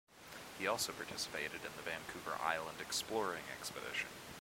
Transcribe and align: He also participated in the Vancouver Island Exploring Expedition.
He 0.57 0.65
also 0.65 0.93
participated 0.93 1.63
in 1.63 1.73
the 1.77 1.83
Vancouver 1.83 2.35
Island 2.41 2.81
Exploring 2.81 3.43
Expedition. 3.51 4.09